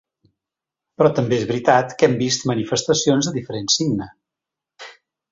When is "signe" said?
3.75-4.09